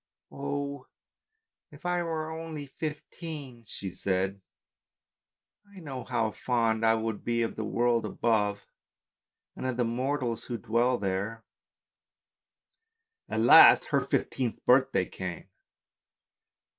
[0.31, 0.87] "Oh!
[1.69, 4.41] if I were only fifteen!" she said,
[5.75, 8.65] "I know how fond I shall be of the world above,
[9.55, 11.45] and of the mortals who dwell there."
[13.29, 15.51] At last her fifteenth birthday came.